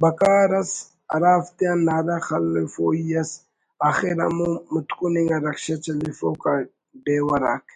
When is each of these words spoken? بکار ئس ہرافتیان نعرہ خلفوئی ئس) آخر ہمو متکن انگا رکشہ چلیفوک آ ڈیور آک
بکار 0.00 0.50
ئس 0.58 0.72
ہرافتیان 1.12 1.78
نعرہ 1.86 2.18
خلفوئی 2.26 3.04
ئس) 3.20 3.30
آخر 3.88 4.16
ہمو 4.24 4.50
متکن 4.72 5.14
انگا 5.18 5.38
رکشہ 5.46 5.76
چلیفوک 5.84 6.42
آ 6.52 6.54
ڈیور 7.04 7.42
آک 7.52 7.66